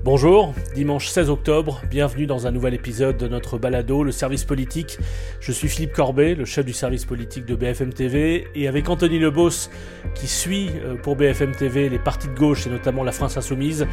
Bonjour, 0.00 0.52
dimanche 0.74 1.06
16 1.06 1.30
octobre, 1.30 1.80
bienvenue 1.88 2.26
dans 2.26 2.48
un 2.48 2.50
nouvel 2.50 2.74
épisode 2.74 3.16
de 3.18 3.28
notre 3.28 3.56
balado, 3.56 4.02
le 4.02 4.10
service 4.10 4.44
politique. 4.44 4.98
Je 5.38 5.52
suis 5.52 5.68
Philippe 5.68 5.92
Corbet, 5.92 6.34
le 6.34 6.44
chef 6.44 6.64
du 6.64 6.72
service 6.72 7.04
politique 7.04 7.44
de 7.44 7.54
BFM 7.54 7.92
TV, 7.92 8.48
et 8.56 8.66
avec 8.66 8.88
Anthony 8.88 9.20
Lebos, 9.20 9.70
qui 10.16 10.26
suit 10.26 10.70
euh, 10.84 10.96
pour 10.96 11.14
BFM 11.14 11.52
TV 11.52 11.88
les 11.88 12.00
partis 12.00 12.26
de 12.26 12.34
gauche 12.34 12.66
et 12.66 12.70
notamment 12.70 13.04
la 13.04 13.12
France 13.12 13.36
Insoumise, 13.36 13.86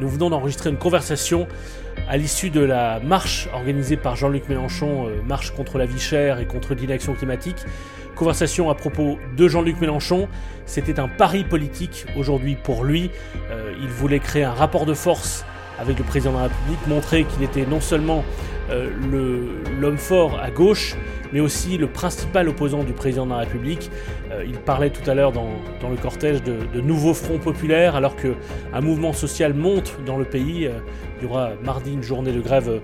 nous 0.00 0.08
venons 0.08 0.28
d'enregistrer 0.28 0.68
une 0.68 0.76
conversation 0.76 1.48
à 2.08 2.18
l'issue 2.18 2.50
de 2.50 2.60
la 2.60 3.00
marche 3.00 3.48
organisée 3.54 3.96
par 3.96 4.16
Jean-Luc 4.16 4.50
Mélenchon, 4.50 5.08
euh, 5.08 5.22
marche 5.22 5.52
contre 5.52 5.78
la 5.78 5.86
vie 5.86 6.00
chère 6.00 6.40
et 6.40 6.46
contre 6.46 6.74
l'inaction 6.74 7.14
climatique. 7.14 7.64
Conversation 8.14 8.70
à 8.70 8.74
propos 8.74 9.18
de 9.36 9.48
Jean-Luc 9.48 9.80
Mélenchon. 9.80 10.28
C'était 10.66 11.00
un 11.00 11.08
pari 11.08 11.44
politique 11.44 12.06
aujourd'hui 12.16 12.56
pour 12.56 12.84
lui. 12.84 13.10
Euh, 13.50 13.74
il 13.80 13.88
voulait 13.88 14.20
créer 14.20 14.44
un 14.44 14.52
rapport 14.52 14.86
de 14.86 14.94
force 14.94 15.44
avec 15.80 15.98
le 15.98 16.04
président 16.04 16.32
de 16.32 16.36
la 16.36 16.42
République, 16.44 16.86
montrer 16.86 17.24
qu'il 17.24 17.42
était 17.42 17.66
non 17.66 17.80
seulement 17.80 18.24
l'homme 19.80 19.98
fort 19.98 20.38
à 20.40 20.50
gauche, 20.50 20.96
mais 21.32 21.40
aussi 21.40 21.76
le 21.76 21.88
principal 21.88 22.48
opposant 22.48 22.84
du 22.84 22.92
président 22.92 23.26
de 23.26 23.30
la 23.30 23.38
République. 23.38 23.90
Euh, 24.30 24.44
il 24.46 24.58
parlait 24.58 24.90
tout 24.90 25.08
à 25.08 25.14
l'heure 25.14 25.32
dans, 25.32 25.48
le 25.90 25.96
cortège 25.96 26.42
de, 26.42 26.56
de, 26.72 26.80
nouveaux 26.80 27.14
fronts 27.14 27.38
populaires, 27.38 27.96
alors 27.96 28.16
qu'un 28.16 28.80
mouvement 28.80 29.12
social 29.12 29.52
monte 29.52 29.98
dans 30.06 30.16
le 30.16 30.24
pays. 30.24 30.66
Euh, 30.66 30.72
il 31.20 31.28
y 31.28 31.30
aura 31.30 31.50
mardi 31.62 31.92
une 31.92 32.02
journée 32.02 32.32
de 32.32 32.40
grève 32.40 32.80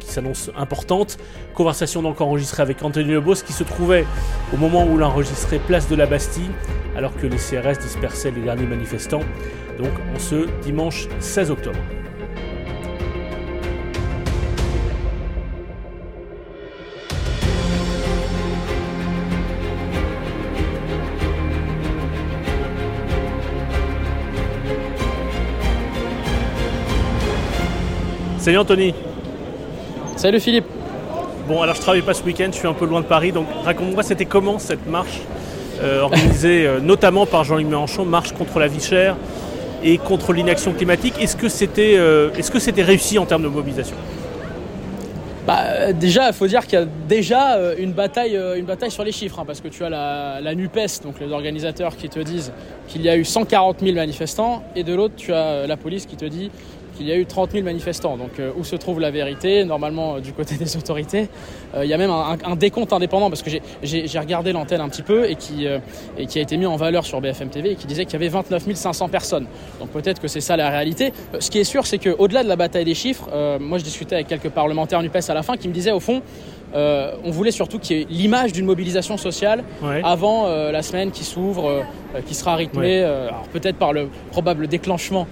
qui 0.00 0.08
s'annonce 0.08 0.50
importante. 0.56 1.18
Conversation 1.54 2.02
donc 2.02 2.20
enregistrée 2.20 2.62
avec 2.62 2.82
Anthony 2.82 3.12
Lebos, 3.12 3.42
qui 3.46 3.52
se 3.52 3.62
trouvait 3.62 4.04
au 4.52 4.56
moment 4.56 4.84
où 4.84 4.96
l'enregistrait 4.96 5.58
place 5.58 5.88
de 5.88 5.94
la 5.94 6.06
Bastille, 6.06 6.50
alors 6.96 7.14
que 7.14 7.26
les 7.26 7.36
CRS 7.36 7.78
dispersaient 7.78 8.32
les 8.32 8.40
derniers 8.40 8.66
manifestants. 8.66 9.22
Donc 9.78 9.92
en 10.14 10.18
ce 10.18 10.48
dimanche 10.62 11.08
16 11.20 11.50
octobre. 11.52 11.78
Salut 28.48 28.60
Anthony. 28.60 28.94
Salut 30.16 30.40
Philippe. 30.40 30.64
Bon, 31.46 31.60
alors 31.60 31.74
je 31.74 31.82
travaille 31.82 32.00
pas 32.00 32.14
ce 32.14 32.24
week-end, 32.24 32.48
je 32.50 32.56
suis 32.56 32.66
un 32.66 32.72
peu 32.72 32.86
loin 32.86 33.02
de 33.02 33.04
Paris, 33.04 33.30
donc 33.30 33.46
raconte-moi, 33.62 34.02
c'était 34.02 34.24
comment 34.24 34.58
cette 34.58 34.86
marche 34.86 35.20
euh, 35.82 36.00
organisée 36.00 36.66
euh, 36.66 36.80
notamment 36.80 37.26
par 37.26 37.44
Jean-Luc 37.44 37.66
Mélenchon, 37.66 38.06
marche 38.06 38.32
contre 38.32 38.58
la 38.58 38.66
vie 38.66 38.80
chère 38.80 39.16
et 39.84 39.98
contre 39.98 40.32
l'inaction 40.32 40.72
climatique? 40.72 41.12
Est-ce 41.20 41.36
que 41.36 41.50
c'était 41.50 41.96
euh, 41.98 42.30
est-ce 42.38 42.50
que 42.50 42.58
c'était 42.58 42.82
réussi 42.82 43.18
en 43.18 43.26
termes 43.26 43.42
de 43.42 43.48
mobilisation? 43.48 43.96
Bah, 45.46 45.92
déjà, 45.92 46.28
il 46.28 46.32
faut 46.32 46.46
dire 46.46 46.66
qu'il 46.66 46.78
y 46.78 46.82
a 46.82 46.86
déjà 47.06 47.58
une 47.78 47.92
bataille, 47.92 48.38
une 48.56 48.64
bataille 48.64 48.90
sur 48.90 49.04
les 49.04 49.12
chiffres, 49.12 49.40
hein, 49.40 49.44
parce 49.46 49.60
que 49.60 49.68
tu 49.68 49.84
as 49.84 49.90
la, 49.90 50.40
la, 50.40 50.54
NUPES, 50.54 51.02
donc 51.04 51.20
les 51.20 51.32
organisateurs 51.32 51.96
qui 51.96 52.08
te 52.08 52.20
disent 52.20 52.52
qu'il 52.86 53.02
y 53.02 53.10
a 53.10 53.16
eu 53.16 53.26
140 53.26 53.80
000 53.80 53.94
manifestants, 53.94 54.62
et 54.74 54.84
de 54.84 54.94
l'autre, 54.94 55.16
tu 55.18 55.34
as 55.34 55.66
la 55.66 55.76
police 55.76 56.06
qui 56.06 56.16
te 56.16 56.24
dit 56.24 56.50
il 57.00 57.06
y 57.06 57.12
a 57.12 57.16
eu 57.16 57.26
30 57.26 57.52
000 57.52 57.64
manifestants. 57.64 58.16
Donc 58.16 58.38
euh, 58.38 58.52
où 58.56 58.64
se 58.64 58.76
trouve 58.76 59.00
la 59.00 59.10
vérité? 59.10 59.64
Normalement 59.64 60.16
euh, 60.16 60.20
du 60.20 60.32
côté 60.32 60.56
des 60.56 60.76
autorités. 60.76 61.28
Euh, 61.74 61.84
il 61.84 61.90
y 61.90 61.94
a 61.94 61.98
même 61.98 62.10
un, 62.10 62.56
décompte 62.56 62.92
indépendant 62.92 63.30
parce 63.30 63.42
que 63.42 63.50
j'ai 63.82 64.18
regardé 64.18 64.52
l'antenne 64.52 64.80
un 64.80 64.88
petit 64.88 65.02
peu 65.02 65.28
et 65.30 65.36
qui, 65.36 65.66
et 66.16 66.26
qui 66.26 66.38
a 66.38 66.42
été 66.42 66.56
mis 66.56 66.66
en 66.66 66.76
valeur 66.76 67.04
sur 67.04 67.20
BFM 67.20 67.50
TV 67.50 67.72
et 67.72 67.74
qui 67.76 67.86
disait 67.86 68.04
qu'il 68.04 68.14
y 68.14 68.16
avait 68.16 68.28
29 68.28 68.74
500 68.74 69.08
personnes. 69.08 69.46
Donc 69.78 69.90
peut-être 69.90 70.20
que 70.20 70.28
c'est 70.28 70.40
ça 70.40 70.56
la 70.56 70.70
réalité. 70.70 71.12
Ce 71.38 71.50
qui 71.50 71.58
est 71.58 71.64
sûr, 71.64 71.86
c'est 71.86 71.98
qu'au-delà 71.98 72.42
de 72.42 72.48
la 72.48 72.56
bataille 72.56 72.84
des 72.84 72.94
chiffres, 72.94 73.28
moi 73.60 73.78
je 73.78 73.84
discutais 73.84 74.16
avec 74.16 74.26
quelques 74.26 74.50
parlementaires 74.50 75.02
NUPES 75.02 75.28
à 75.28 75.34
la 75.34 75.42
fin 75.42 75.56
qui 75.56 75.68
me 75.68 75.72
disaient 75.72 75.92
au 75.92 76.00
fond, 76.00 76.22
on 76.74 77.30
voulait 77.30 77.50
surtout 77.50 77.78
qu'il 77.78 77.98
y 77.98 78.02
ait 78.02 78.06
l'image 78.08 78.52
d'une 78.52 78.66
mobilisation 78.66 79.16
sociale 79.16 79.64
avant 80.04 80.48
la 80.48 80.82
semaine 80.82 81.10
qui 81.10 81.24
s'ouvre, 81.24 81.84
qui 82.26 82.34
sera 82.34 82.56
rythmée, 82.56 83.02
alors 83.02 83.48
peut-être 83.52 83.76
par 83.76 83.92
le 83.92 84.08
probable 84.30 84.66
déclenchement 84.66 85.26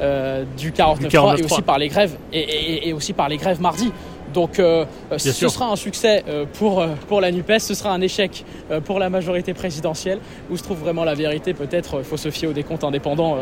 euh, 0.00 0.44
du 0.56 0.72
49.3 0.72 1.38
et 1.38 1.44
aussi 1.44 1.62
par 1.62 1.78
les 1.78 1.88
grèves 1.88 2.16
et, 2.32 2.92
aussi 2.92 3.12
par 3.12 3.28
les 3.28 3.36
grèves 3.36 3.60
mardi. 3.60 3.92
Donc 4.32 4.58
euh, 4.58 4.84
ce 5.16 5.48
sera 5.48 5.66
un 5.66 5.76
succès 5.76 6.22
euh, 6.28 6.44
pour, 6.52 6.84
pour 7.08 7.20
la 7.20 7.32
NUPES, 7.32 7.58
ce 7.58 7.74
sera 7.74 7.90
un 7.90 8.00
échec 8.00 8.44
pour 8.84 8.98
la 8.98 9.10
majorité 9.10 9.54
présidentielle. 9.54 10.20
Où 10.50 10.56
se 10.56 10.62
trouve 10.62 10.78
vraiment 10.78 11.04
la 11.04 11.14
vérité 11.14 11.52
Peut-être 11.54 11.96
il 11.98 12.04
faut 12.04 12.16
se 12.16 12.30
fier 12.30 12.48
aux 12.48 12.52
décomptes 12.52 12.84
indépendants 12.84 13.38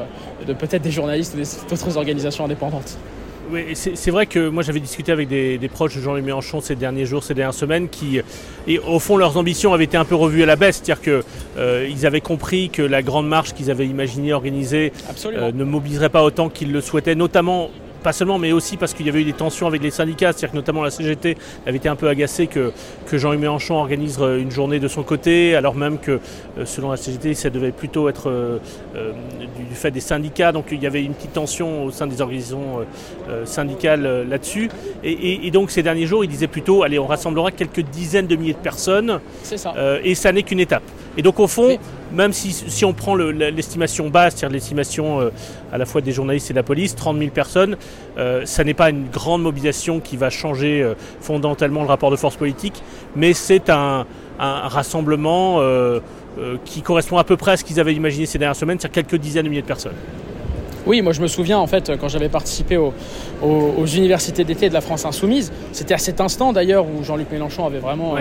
de 0.47 0.53
peut-être 0.53 0.83
des 0.83 0.91
journalistes 0.91 1.35
ou 1.37 1.71
d'autres 1.71 1.97
organisations 1.97 2.45
indépendantes. 2.45 2.99
Oui, 3.51 3.65
c'est 3.75 4.11
vrai 4.11 4.27
que 4.27 4.49
moi 4.49 4.63
j'avais 4.63 4.81
discuté 4.81 5.11
avec 5.11 5.29
des, 5.29 5.71
proches 5.73 5.97
de 5.97 6.03
Jean-Luc 6.03 6.25
Mélenchon 6.25 6.61
ces 6.61 6.75
derniers 6.75 7.07
jours, 7.07 7.23
ces 7.25 7.33
dernières 7.33 7.55
semaines, 7.55 7.89
qui, 7.89 8.21
et 8.67 8.79
au 8.79 8.99
fond, 8.99 9.17
leurs 9.17 9.39
ambitions 9.39 9.73
avaient 9.73 9.85
été 9.85 9.97
un 9.97 10.05
peu 10.05 10.15
revues 10.15 10.43
à 10.43 10.47
la 10.47 10.57
baisse, 10.57 10.83
c'est-à-dire 10.83 11.01
qu'ils 11.01 11.23
euh, 11.57 12.05
avaient 12.05 12.21
compris 12.21 12.69
que 12.69 12.83
la 12.83 13.03
grande 13.03 13.27
marche 13.27 13.55
qu'ils 13.55 13.71
avaient 13.71 13.87
imaginée 13.87 14.35
organiser 14.35 14.93
euh, 15.27 15.53
ne 15.53 15.65
mobiliserait 15.65 16.11
pas 16.11 16.25
autant 16.25 16.51
qu'ils 16.51 16.73
le 16.73 16.81
souhaitaient, 16.83 17.15
notamment 17.15 17.71
pas 18.03 18.13
seulement, 18.13 18.39
mais 18.39 18.53
aussi 18.53 18.77
parce 18.77 18.95
qu'il 18.95 19.07
y 19.07 19.09
avait 19.09 19.23
eu 19.23 19.25
des 19.25 19.33
tensions 19.33 19.67
avec 19.67 19.83
les 19.83 19.91
syndicats, 19.91 20.33
c'est-à-dire 20.33 20.51
que 20.51 20.57
notamment 20.57 20.83
la 20.83 20.91
CGT 20.91 21.37
avait 21.67 21.77
été 21.77 21.89
un 21.89 21.97
peu 21.97 22.09
agacée 22.09 22.47
que, 22.47 22.73
Jean-Yves 23.13 23.41
Mélenchon 23.41 23.75
organise 23.75 24.19
euh, 24.21 24.39
une 24.39 24.51
journée 24.51 24.79
de 24.79 24.89
son 24.89 25.03
côté, 25.03 25.55
alors 25.55 25.75
même 25.75 25.99
que 25.99 26.13
euh, 26.59 26.65
selon 26.65 26.91
la 26.91 26.97
CGT, 26.97 27.35
ça 27.35 27.51
devait 27.51 27.73
plutôt 27.73 28.09
être 28.09 28.31
euh, 28.31 28.59
du, 29.57 29.75
fait 29.75 29.91
des 29.91 30.01
syndicats, 30.01 30.53
donc 30.53 30.67
il 30.71 30.83
y 30.83 30.87
avait 30.87 31.03
une 31.03 31.15
petite 31.15 31.33
tension 31.33 31.85
au 31.85 31.91
sein 31.91 32.07
des 32.07 32.21
organisations 32.21 32.87
syndicales 33.45 34.27
là-dessus. 34.29 34.69
Et, 35.05 35.51
donc 35.51 35.71
ces 35.71 35.83
derniers 35.83 36.07
jours, 36.07 36.25
il 36.25 36.31
disait 36.31 36.49
plutôt, 36.49 36.83
allez, 36.83 36.99
on 36.99 37.07
rassemblera 37.07 37.51
quelques 37.51 37.81
dizaines 37.81 38.27
de 38.27 38.37
milliers 38.37 38.55
de 38.55 38.59
personnes, 38.59 39.21
ça. 39.43 39.75
et 40.03 40.15
ça 40.15 40.33
n'est 40.33 40.43
qu'une 40.43 40.61
étape. 40.61 40.83
Et 41.17 41.23
donc 41.23 41.41
au 41.41 41.49
fond, 41.49 41.79
même 42.13 42.33
si, 42.33 42.85
on 42.85 42.93
prend 42.93 43.17
l'estimation 43.17 44.09
basse, 44.09 44.35
c'est-à-dire 44.37 44.55
l'estimation 44.55 45.21
euh, 45.21 45.31
à 45.73 45.79
la 45.79 45.85
fois 45.85 46.01
des 46.01 46.13
journalistes 46.13 46.51
et 46.51 46.55
de 46.55 46.59
la 46.59 46.63
police, 46.63 46.95
30 46.95 47.19
000 47.19 47.31
personnes, 47.31 47.77
euh, 48.19 48.47
ça 48.47 48.65
n'est 48.65 48.75
pas 48.75 48.91
une 48.91 49.09
grande 49.09 49.43
mobilisation 49.43 50.01
qui 50.01 50.17
va 50.17 50.31
changer 50.31 50.81
euh, 50.81 50.95
fondamentalement 51.21 51.83
le 51.83 51.89
rapport 51.89 52.11
de 52.11 52.17
force 52.17 52.37
politique, 52.37 52.83
mais 53.17 53.33
c'est 53.33 53.69
un, 53.69 54.07
rassemblement 54.41 55.61
qui 56.65 56.83
correspond 56.83 57.19
à 57.19 57.25
peu 57.25 57.37
près 57.37 57.51
à 57.51 57.57
ce 57.57 57.65
qu'ils 57.65 57.81
avaient 57.81 57.93
imaginé 57.93 58.25
ces 58.25 58.39
dernières 58.39 58.55
semaines, 58.55 58.79
c'est-à-dire 58.79 59.05
quelques 59.05 59.21
dizaines 59.21 59.43
de 59.47 59.49
milliers 59.49 59.63
de 59.63 59.67
personnes. 59.67 59.97
Oui, 60.87 61.03
moi 61.03 61.13
je 61.13 61.21
me 61.21 61.27
souviens 61.27 61.59
en 61.59 61.67
fait 61.67 61.93
quand 62.01 62.09
j'avais 62.09 62.29
participé 62.29 62.77
aux, 62.77 62.93
universités 63.87 64.45
d'été 64.45 64.69
de 64.69 64.75
la 64.75 64.81
France 64.81 65.05
Insoumise, 65.05 65.53
c'était 65.73 65.95
à 65.95 65.99
cet 65.99 66.21
instant 66.21 66.53
d'ailleurs 66.53 66.87
où 66.87 67.03
Jean-Luc 67.05 67.31
Mélenchon 67.31 67.67
avait 67.67 67.79
vraiment 67.79 68.17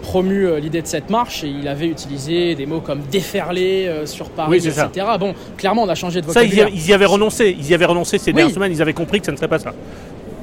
promu 0.00 0.46
euh, 0.46 0.58
l'idée 0.58 0.82
de 0.82 0.86
cette 0.86 1.10
marche 1.10 1.44
et 1.44 1.48
il 1.48 1.68
avait 1.68 1.86
utilisé 1.86 2.54
des 2.54 2.66
mots 2.66 2.80
comme 2.80 3.00
déferler 3.10 3.86
euh, 3.86 4.06
sur 4.06 4.30
Paris, 4.30 4.56
etc. 4.56 4.88
Bon, 5.18 5.34
clairement, 5.56 5.82
on 5.82 5.88
a 5.88 5.94
changé 5.94 6.20
de 6.20 6.26
vocabulaire. 6.26 6.68
Ça, 6.68 6.74
ils 6.74 6.88
y, 6.88 6.92
avaient 6.92 7.04
renoncé. 7.04 7.54
Ils 7.58 7.70
y 7.70 7.74
avaient 7.74 7.84
renoncé 7.84 8.18
ces 8.18 8.32
dernières 8.32 8.54
semaines. 8.54 8.72
Ils 8.72 8.82
avaient 8.82 8.92
compris 8.92 9.20
que 9.20 9.26
ça 9.26 9.32
ne 9.32 9.36
serait 9.36 9.48
pas 9.48 9.58
ça. 9.58 9.72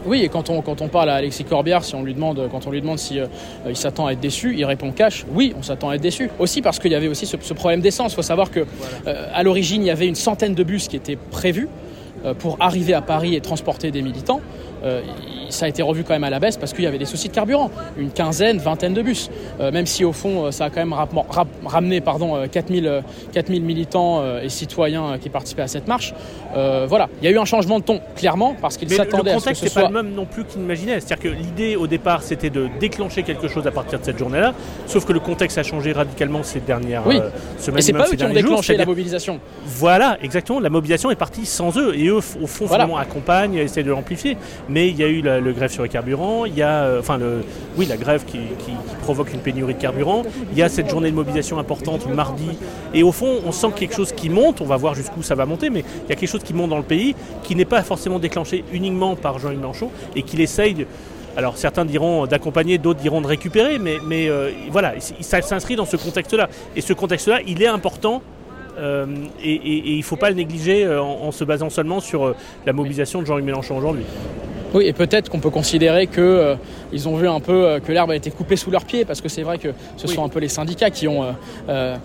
Oui, 0.07 0.23
et 0.23 0.29
quand 0.29 0.49
on, 0.49 0.61
quand 0.61 0.81
on 0.81 0.87
parle 0.87 1.09
à 1.09 1.15
Alexis 1.15 1.43
Corbière, 1.43 1.83
si 1.83 1.93
on 1.93 2.03
lui 2.03 2.13
demande, 2.13 2.47
quand 2.49 2.65
on 2.65 2.71
lui 2.71 2.81
demande 2.81 2.97
si 2.97 3.19
euh, 3.19 3.27
il 3.67 3.75
s'attend 3.75 4.07
à 4.07 4.13
être 4.13 4.19
déçu, 4.19 4.55
il 4.57 4.65
répond 4.65 4.91
cash, 4.91 5.25
oui, 5.33 5.53
on 5.57 5.61
s'attend 5.61 5.89
à 5.89 5.95
être 5.95 6.01
déçu. 6.01 6.29
Aussi 6.39 6.61
parce 6.61 6.79
qu'il 6.79 6.91
y 6.91 6.95
avait 6.95 7.07
aussi 7.07 7.25
ce, 7.25 7.35
problème 7.53 7.81
d'essence. 7.81 8.13
Il 8.13 8.15
faut 8.15 8.21
savoir 8.21 8.49
que 8.51 8.65
à 9.05 9.43
l'origine, 9.43 9.81
il 9.81 9.87
y 9.87 9.91
avait 9.91 10.07
une 10.07 10.15
centaine 10.15 10.55
de 10.55 10.63
bus 10.63 10.87
qui 10.87 10.95
étaient 10.95 11.17
prévus 11.17 11.67
pour 12.39 12.57
arriver 12.59 12.93
à 12.93 13.01
Paris 13.01 13.35
et 13.35 13.41
transporter 13.41 13.91
des 13.91 14.01
militants. 14.01 14.41
Euh, 14.83 15.01
ça 15.49 15.65
a 15.65 15.69
été 15.69 15.81
revu 15.81 16.03
quand 16.03 16.13
même 16.13 16.23
à 16.23 16.29
la 16.29 16.39
baisse 16.39 16.57
parce 16.57 16.73
qu'il 16.73 16.83
y 16.83 16.87
avait 16.87 16.97
des 16.97 17.05
soucis 17.05 17.29
de 17.29 17.33
carburant. 17.33 17.71
Une 17.97 18.11
quinzaine, 18.11 18.57
vingtaine 18.57 18.93
de 18.93 19.01
bus. 19.01 19.29
Euh, 19.59 19.71
même 19.71 19.85
si 19.85 20.03
au 20.03 20.11
fond, 20.11 20.45
euh, 20.45 20.51
ça 20.51 20.65
a 20.65 20.69
quand 20.69 20.81
même 20.81 20.95
ramené 21.65 22.01
pardon, 22.01 22.45
4000, 22.51 23.03
4000 23.31 23.63
militants 23.63 24.23
et 24.41 24.49
citoyens 24.49 25.17
qui 25.19 25.29
participaient 25.29 25.61
à 25.61 25.67
cette 25.67 25.87
marche. 25.87 26.13
voilà, 26.53 27.09
il 27.21 27.25
y 27.25 27.27
a 27.27 27.31
eu 27.31 27.37
un 27.37 27.45
changement 27.45 27.79
de 27.79 27.83
ton, 27.83 28.01
clairement, 28.15 28.55
parce 28.61 28.77
qu'ils 28.77 28.89
s'attendaient 28.89 29.31
à 29.31 29.39
ce 29.39 29.49
que 29.49 29.55
ce 29.55 29.69
soit... 29.69 29.83
pas 29.83 29.87
le 29.87 29.93
même 29.93 30.13
non 30.13 30.25
plus 30.25 30.43
qu'ils 30.43 30.61
imaginaient. 30.61 30.99
C'est-à-dire 30.99 31.31
que 31.31 31.35
l'idée 31.35 31.75
au 31.75 31.87
départ, 31.87 32.23
c'était 32.23 32.49
de 32.49 32.69
déclencher 32.79 33.23
quelque 33.23 33.47
chose 33.47 33.65
à 33.67 33.71
partir 33.71 33.99
de 33.99 34.05
cette 34.05 34.17
journée-là. 34.17 34.53
Sauf 34.85 35.05
que 35.05 35.13
le 35.13 35.19
contexte 35.19 35.57
a 35.57 35.63
changé 35.63 35.91
radicalement 35.91 36.43
ces 36.43 36.59
dernières 36.59 37.05
oui. 37.05 37.19
semaines. 37.59 37.79
Et 37.79 37.81
c'est 37.81 37.93
pas 37.93 38.07
eux 38.11 38.15
qui 38.15 38.23
ont 38.23 38.33
déclenché 38.33 38.75
la 38.75 38.85
mobilisation. 38.85 39.39
Voilà, 39.65 40.17
exactement. 40.21 40.59
La 40.59 40.69
mobilisation 40.69 41.11
est 41.11 41.15
partie 41.15 41.45
sans 41.45 41.77
eux. 41.77 41.95
Et 41.95 42.07
eux, 42.07 42.17
au 42.17 42.47
fond, 42.47 42.65
vraiment 42.65 42.97
accompagnent, 42.97 43.55
essaient 43.55 43.83
de 43.83 43.91
l'amplifier 43.91 44.37
mais 44.69 44.89
il 44.89 44.97
y 44.97 45.03
a 45.03 45.07
eu 45.07 45.21
le 45.21 45.51
grève 45.53 45.71
sur 45.71 45.83
les 45.83 45.89
carburants, 45.89 46.45
il 46.45 46.55
y 46.55 46.61
a, 46.61 46.83
euh, 46.83 46.99
enfin, 46.99 47.17
le, 47.17 47.43
oui, 47.77 47.85
la 47.85 47.97
grève 47.97 48.25
qui, 48.25 48.39
provoque 49.01 49.33
une 49.33 49.39
pénurie 49.39 49.73
de 49.73 49.79
carburant, 49.79 50.23
il 50.51 50.57
y 50.57 50.61
a 50.61 50.67
cette 50.67 50.89
journée 50.89 51.09
de 51.09 51.15
mobilisation 51.15 51.59
importante 51.59 52.07
mardi, 52.13 52.49
et 52.93 53.03
au 53.03 53.13
fond, 53.13 53.39
on 53.45 53.53
sent 53.53 53.69
quelque 53.75 53.95
chose 53.95 54.11
qui 54.11 54.29
monte, 54.29 54.59
on 54.59 54.65
va 54.65 54.75
voir 54.75 54.95
jusqu'où 54.95 55.21
ça 55.21 55.33
va 55.33 55.45
monter, 55.45 55.69
mais 55.69 55.79
il 55.79 56.09
y 56.09 56.11
a 56.11 56.15
quelque 56.15 56.29
chose 56.29 56.43
qui 56.43 56.53
monte 56.53 56.69
dans 56.69 56.77
le 56.77 56.83
pays, 56.83 57.15
qui 57.43 57.55
n'est 57.55 57.65
pas 57.65 57.83
forcément 57.83 58.19
déclenché 58.19 58.65
uniquement 58.73 59.15
par 59.15 59.39
Jean-Yves 59.39 59.59
Mélenchon, 59.59 59.91
et 60.15 60.23
qu'il 60.23 60.41
essaye 60.41 60.85
alors 61.37 61.55
certains 61.55 61.85
diront 61.85 62.25
d'accompagner, 62.25 62.79
d'autres 62.79 62.99
diront 62.99 63.21
de 63.21 63.27
récupérer, 63.27 63.77
mais, 63.77 64.27
euh, 64.27 64.51
voilà, 64.71 64.95
ça 64.99 65.41
s'inscrit 65.41 65.75
dans 65.75 65.85
ce 65.85 65.95
contexte-là. 65.95 66.49
Et 66.75 66.81
ce 66.81 66.93
contexte-là, 66.93 67.41
il 67.45 67.61
est 67.61 67.67
important 67.67 68.23
et, 69.43 69.91
il 69.91 69.97
ne 69.97 70.03
faut 70.03 70.15
pas 70.15 70.29
le 70.29 70.35
négliger 70.35 70.87
en, 70.87 71.31
se 71.31 71.43
basant 71.43 71.69
seulement 71.69 71.99
sur 71.99 72.35
la 72.65 72.73
mobilisation 72.73 73.21
de 73.21 73.27
Jean-Luc 73.27 73.45
Mélenchon 73.45 73.77
aujourd'hui. 73.77 74.03
Oui, 74.73 74.85
et 74.85 74.93
peut-être 74.93 75.29
qu'on 75.29 75.39
peut 75.39 75.49
considérer 75.49 76.07
qu'ils 76.07 76.21
euh, 76.23 76.55
ont 77.05 77.15
vu 77.15 77.27
un 77.27 77.39
peu 77.39 77.65
euh, 77.65 77.79
que 77.79 77.91
l'herbe 77.91 78.11
a 78.11 78.15
été 78.15 78.31
coupée 78.31 78.55
sous 78.55 78.71
leurs 78.71 78.85
pieds, 78.85 79.05
parce 79.05 79.21
que 79.21 79.29
c'est 79.29 79.43
vrai 79.43 79.57
que 79.57 79.69
ce 79.95 80.07
sont 80.07 80.23
un 80.23 80.29
peu 80.29 80.39
les 80.39 80.49
syndicats 80.49 80.89
qui 80.89 81.07
ont, 81.07 81.25
euh, 81.69 81.95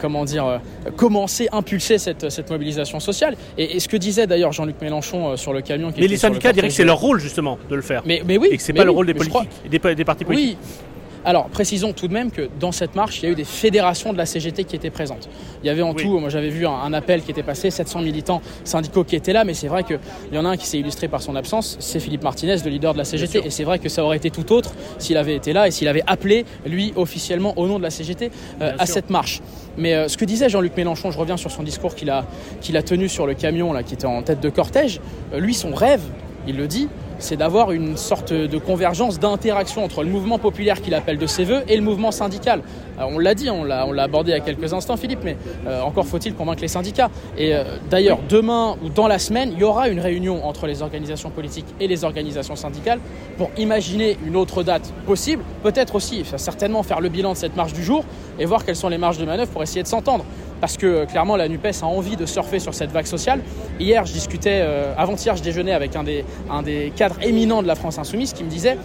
comment 0.00 0.24
dire, 0.24 0.60
commencé, 0.96 1.48
impulsé 1.52 1.98
cette, 1.98 2.30
cette 2.30 2.50
mobilisation 2.50 3.00
sociale. 3.00 3.36
Et, 3.56 3.78
ce 3.78 3.88
que 3.88 3.96
disait 3.96 4.26
d'ailleurs 4.26 4.52
Jean-Luc 4.52 4.80
Mélenchon 4.80 5.36
sur 5.36 5.52
le 5.52 5.60
camion. 5.60 5.92
Qui 5.92 6.00
mais 6.00 6.08
les 6.08 6.16
syndicats 6.16 6.52
diraient 6.52 6.68
que 6.68 6.74
c'est 6.74 6.84
leur 6.84 6.98
rôle 6.98 7.20
justement 7.20 7.58
de 7.70 7.76
le 7.76 7.82
faire. 7.82 8.02
Mais, 8.04 8.22
mais 8.26 8.36
oui. 8.36 8.48
Et 8.50 8.56
que 8.56 8.62
c'est 8.62 8.72
pas 8.72 8.84
le 8.84 8.90
rôle 8.90 9.06
des 9.06 9.14
politiques, 9.14 9.48
des, 9.70 9.94
des, 9.94 10.04
partis 10.04 10.24
politiques. 10.24 10.58
Oui, 10.60 10.78
alors, 11.24 11.48
précisons 11.48 11.92
tout 11.92 12.08
de 12.08 12.12
même 12.12 12.30
que 12.30 12.48
dans 12.60 12.72
cette 12.72 12.94
marche, 12.94 13.20
il 13.20 13.24
y 13.24 13.28
a 13.28 13.32
eu 13.32 13.34
des 13.34 13.44
fédérations 13.44 14.12
de 14.12 14.18
la 14.18 14.26
CGT 14.26 14.64
qui 14.64 14.76
étaient 14.76 14.90
présentes. 14.90 15.28
Il 15.62 15.66
y 15.66 15.70
avait 15.70 15.82
en 15.82 15.94
tout, 15.94 16.18
moi 16.18 16.28
j'avais 16.28 16.48
vu 16.48 16.66
un, 16.66 16.92
appel 16.92 17.22
qui 17.22 17.30
était 17.30 17.42
passé, 17.42 17.70
700 17.70 18.02
militants 18.02 18.40
syndicaux 18.64 19.04
qui 19.04 19.16
étaient 19.16 19.32
là, 19.32 19.44
mais 19.44 19.54
c'est 19.54 19.68
vrai 19.68 19.84
qu'il 19.84 19.98
y 20.32 20.38
en 20.38 20.44
a 20.44 20.48
un 20.48 20.56
qui 20.56 20.66
s'est 20.66 20.78
illustré 20.78 21.08
par 21.08 21.22
son 21.22 21.36
absence, 21.36 21.76
c'est 21.80 22.00
Philippe 22.00 22.22
Martinez, 22.22 22.56
le 22.64 22.70
leader 22.70 22.92
de 22.92 22.98
la 22.98 23.04
CGT. 23.04 23.42
Et 23.44 23.50
c'est 23.50 23.64
vrai 23.64 23.78
que 23.78 23.88
ça 23.88 24.04
aurait 24.04 24.16
été 24.16 24.30
tout 24.30 24.52
autre 24.52 24.72
s'il 24.98 25.16
avait 25.16 25.34
été 25.34 25.52
là 25.52 25.68
et 25.68 25.70
s'il 25.70 25.88
avait 25.88 26.04
appelé, 26.06 26.44
lui, 26.66 26.92
officiellement, 26.96 27.54
au 27.56 27.66
nom 27.66 27.78
de 27.78 27.82
la 27.82 27.90
CGT, 27.90 28.30
euh, 28.60 28.72
à 28.78 28.86
cette 28.86 29.10
marche. 29.10 29.40
Mais 29.76 29.94
euh, 29.94 30.08
ce 30.08 30.16
que 30.16 30.24
disait 30.24 30.48
Jean-Luc 30.48 30.76
Mélenchon, 30.76 31.10
je 31.10 31.18
reviens 31.18 31.36
sur 31.36 31.50
son 31.50 31.62
discours 31.62 31.94
qu'il 31.94 32.10
a, 32.10 32.24
qu'il 32.60 32.76
a 32.76 32.82
tenu 32.82 33.08
sur 33.08 33.26
le 33.26 33.34
camion 33.34 33.72
là, 33.72 33.82
qui 33.82 33.94
était 33.94 34.06
en 34.06 34.22
tête 34.22 34.40
de 34.40 34.50
cortège, 34.50 35.00
euh, 35.32 35.40
lui, 35.40 35.54
son 35.54 35.74
rêve, 35.74 36.02
il 36.46 36.56
le 36.56 36.66
dit, 36.66 36.88
c'est 37.18 37.36
d'avoir 37.36 37.72
une 37.72 37.96
sorte 37.96 38.32
de 38.32 38.58
convergence, 38.58 39.18
d'interaction 39.18 39.84
entre 39.84 40.02
le 40.02 40.10
mouvement 40.10 40.38
populaire 40.38 40.80
qu'il 40.80 40.94
appelle 40.94 41.18
de 41.18 41.26
ses 41.26 41.44
voeux 41.44 41.62
et 41.68 41.76
le 41.76 41.82
mouvement 41.82 42.10
syndical. 42.10 42.62
on 42.98 43.18
l'a 43.18 43.34
dit, 43.34 43.50
on 43.50 43.64
l'a, 43.64 43.82
abordé 44.02 44.30
il 44.30 44.34
y 44.34 44.36
a 44.36 44.40
quelques 44.40 44.72
instants, 44.72 44.96
Philippe, 44.96 45.20
mais 45.24 45.36
euh, 45.66 45.80
encore 45.82 46.06
faut-il 46.06 46.34
convaincre 46.34 46.62
les 46.62 46.68
syndicats. 46.68 47.10
Et 47.36 47.54
euh, 47.54 47.64
d'ailleurs, 47.90 48.18
demain 48.28 48.76
ou 48.84 48.88
dans 48.88 49.08
la 49.08 49.18
semaine, 49.18 49.50
il 49.52 49.58
y 49.58 49.64
aura 49.64 49.88
une 49.88 50.00
réunion 50.00 50.46
entre 50.46 50.66
les 50.66 50.82
organisations 50.82 51.30
politiques 51.30 51.66
et 51.80 51.88
les 51.88 52.04
organisations 52.04 52.56
syndicales 52.56 53.00
pour 53.36 53.50
imaginer 53.56 54.16
une 54.26 54.36
autre 54.36 54.62
date 54.62 54.92
possible, 55.06 55.42
peut-être 55.62 55.94
aussi, 55.94 56.24
certainement 56.36 56.82
faire 56.82 57.00
le 57.00 57.08
bilan 57.08 57.32
de 57.32 57.36
cette 57.36 57.56
marche 57.56 57.72
du 57.72 57.82
jour 57.82 58.04
et 58.38 58.44
voir 58.44 58.64
quelles 58.64 58.76
sont 58.76 58.88
les 58.88 58.98
marges 58.98 59.18
de 59.18 59.24
manœuvre 59.24 59.50
pour 59.50 59.62
essayer 59.62 59.82
de 59.82 59.88
s'entendre 59.88 60.24
parce 60.60 60.76
que 60.76 60.86
euh, 60.86 61.06
clairement 61.06 61.36
la 61.36 61.48
NUPES 61.48 61.82
a 61.82 61.86
envie 61.86 62.16
de 62.16 62.26
surfer 62.26 62.58
sur 62.58 62.74
cette 62.74 62.90
vague 62.90 63.06
sociale. 63.06 63.40
Hier, 63.78 64.04
je 64.04 64.12
discutais, 64.12 64.60
euh, 64.62 64.92
avant-hier, 64.96 65.36
je 65.36 65.42
déjeunais 65.42 65.72
avec 65.72 65.96
un 65.96 66.02
des, 66.02 66.24
un 66.50 66.62
des 66.62 66.92
cadres 66.94 67.16
éminents 67.22 67.62
de 67.62 67.68
la 67.68 67.74
France 67.74 67.98
Insoumise 67.98 68.32
qui 68.32 68.44
me 68.44 68.50
disait 68.50 68.76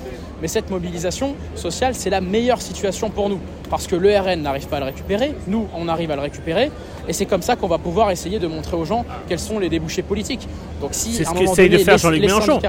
mais 0.43 0.49
cette 0.49 0.69
mobilisation 0.69 1.35
sociale, 1.55 1.95
c'est 1.95 2.09
la 2.09 2.19
meilleure 2.19 2.61
situation 2.61 3.09
pour 3.09 3.29
nous. 3.29 3.39
Parce 3.69 3.87
que 3.87 3.95
le 3.95 4.09
RN 4.19 4.41
n'arrive 4.41 4.67
pas 4.67 4.75
à 4.75 4.79
le 4.81 4.87
récupérer, 4.87 5.33
nous, 5.47 5.67
on 5.73 5.87
arrive 5.87 6.11
à 6.11 6.15
le 6.15 6.21
récupérer, 6.21 6.69
et 7.07 7.13
c'est 7.13 7.25
comme 7.25 7.41
ça 7.41 7.55
qu'on 7.55 7.69
va 7.69 7.77
pouvoir 7.77 8.11
essayer 8.11 8.39
de 8.39 8.47
montrer 8.47 8.75
aux 8.75 8.83
gens 8.83 9.05
quels 9.29 9.39
sont 9.39 9.57
les 9.57 9.69
débouchés 9.69 10.01
politiques. 10.01 10.45
Donc 10.81 10.89
si 10.91 11.13
c'est 11.13 11.23
ce 11.23 11.33
qu'essaye 11.33 11.69
de 11.69 11.77
faire 11.77 11.97
Jean-Luc 11.97 12.21
Mélenchon. 12.21 12.59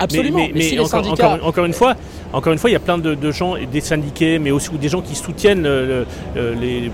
Absolument. 0.00 0.48
Mais, 0.52 0.78
encore, 0.80 1.64
une 1.64 1.74
fois, 1.74 1.94
encore 2.32 2.52
une 2.54 2.58
fois, 2.58 2.70
il 2.70 2.72
y 2.72 2.76
a 2.76 2.80
plein 2.80 2.98
de, 2.98 3.30
gens, 3.30 3.54
des 3.70 3.80
syndiqués, 3.80 4.40
mais 4.40 4.50
aussi 4.50 4.70
des 4.70 4.88
gens 4.88 5.02
qui 5.02 5.14
soutiennent 5.14 5.68
les 6.34 6.90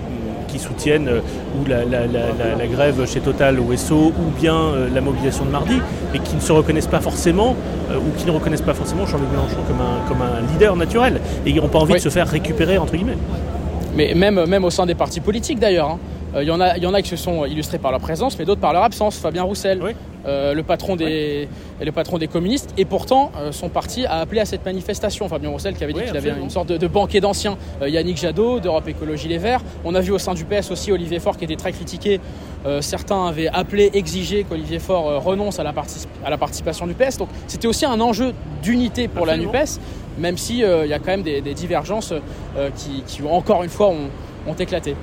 qui 0.47 0.59
soutiennent 0.59 1.07
euh, 1.07 1.21
ou 1.59 1.65
la, 1.67 2.67
grève 2.67 3.05
chez 3.05 3.19
Total 3.19 3.59
ou 3.59 3.75
SO 3.75 3.95
ou 3.95 4.39
bien 4.39 4.55
euh, 4.55 4.89
la 4.93 5.01
mobilisation 5.01 5.45
de 5.45 5.51
mardi, 5.51 5.79
mais 6.13 6.19
qui 6.19 6.35
ne 6.35 6.41
se 6.41 6.51
reconnaissent 6.51 6.87
pas 6.87 6.99
forcément 6.99 7.55
euh, 7.91 7.97
ou 7.97 8.17
qui 8.17 8.25
ne 8.25 8.31
reconnaissent 8.31 8.61
pas 8.61 8.73
forcément 8.73 9.05
Jean-Luc 9.05 9.29
Mélenchon 9.29 9.57
comme 9.67 9.81
un, 9.81 10.07
comme 10.07 10.21
un 10.21 10.41
leader 10.51 10.75
naturel 10.75 11.21
et 11.45 11.53
qui 11.53 11.59
n'ont 11.59 11.67
pas 11.67 11.79
envie 11.79 11.93
de 11.93 11.99
se 11.99 12.09
faire 12.09 12.27
récupérer 12.27 12.77
entre 12.77 12.95
guillemets. 12.95 13.17
Mais 13.95 14.13
même, 14.13 14.45
même 14.45 14.63
au 14.63 14.69
sein 14.69 14.85
des 14.85 14.95
partis 14.95 15.19
politiques 15.19 15.59
d'ailleurs. 15.59 15.91
Hein. 15.91 15.99
Il 16.39 16.43
y, 16.43 16.51
en 16.51 16.59
a, 16.59 16.77
y 16.77 16.85
en 16.85 16.93
a 16.93 17.01
qui 17.01 17.09
se 17.09 17.15
sont 17.15 17.45
illustrés 17.45 17.79
par 17.79 17.89
leur 17.89 18.01
présence, 18.01 18.37
mais 18.37 18.45
d'autres 18.45 18.61
par 18.61 18.73
leur 18.73 18.83
absence. 18.83 19.17
Fabien 19.17 19.43
Roussel, 19.43 19.79
euh, 20.25 20.53
le, 20.53 20.63
patron 20.63 20.95
des, 20.95 21.47
le 21.81 21.91
patron 21.91 22.17
des 22.17 22.27
communistes, 22.27 22.73
et 22.77 22.85
pourtant 22.85 23.31
euh, 23.37 23.51
son 23.51 23.69
parti 23.69 24.05
a 24.05 24.19
appelé 24.19 24.41
à 24.41 24.45
cette 24.45 24.65
manifestation. 24.65 25.27
Fabien 25.29 25.49
Roussel 25.49 25.75
qui 25.75 25.83
avait 25.83 25.93
dit 25.93 26.03
qu'il 26.03 26.17
avait 26.17 26.31
une 26.31 26.49
sorte 26.49 26.67
de, 26.71 26.87
banquet 26.87 27.21
d'anciens. 27.21 27.57
Euh, 27.81 27.89
Yannick 27.89 28.17
Jadot, 28.17 28.59
d'Europe 28.59 28.87
Écologie 28.87 29.27
Les 29.27 29.37
Verts. 29.37 29.61
On 29.85 29.95
a 29.95 30.01
vu 30.01 30.11
au 30.11 30.17
sein 30.17 30.33
du 30.33 30.43
PS 30.43 30.71
aussi 30.71 30.91
Olivier 30.91 31.19
Faure 31.19 31.37
qui 31.37 31.45
était 31.45 31.55
très 31.55 31.71
critiqué. 31.71 32.19
certains 32.81 33.27
avaient 33.27 33.47
appelé, 33.47 33.91
exigé 33.93 34.43
qu'Olivier 34.43 34.79
Faure 34.79 35.23
renonce 35.23 35.59
à 35.59 35.63
la, 35.63 35.73
à 36.25 36.29
la, 36.29 36.37
participation 36.37 36.87
du 36.87 36.93
PS. 36.93 37.17
Donc 37.17 37.29
c'était 37.47 37.67
aussi 37.67 37.85
un 37.85 37.99
enjeu 38.01 38.33
d'unité 38.61 39.07
pour 39.07 39.25
la 39.25 39.37
NUPES, 39.37 39.79
même 40.17 40.37
s'il 40.37 40.57
il 40.57 40.89
y 40.89 40.93
a 40.93 40.99
quand 40.99 41.11
même 41.11 41.23
des, 41.23 41.53
divergences 41.53 42.13
qui, 42.75 43.03
qui, 43.07 43.21
encore 43.23 43.63
une 43.63 43.69
fois, 43.69 43.93
ont 44.47 44.53
éclaté. 44.55 44.95